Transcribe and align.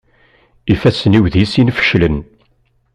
Ifassen-iw 0.73 1.25
di 1.33 1.45
sin 1.51 1.69
feclen. 1.77 2.17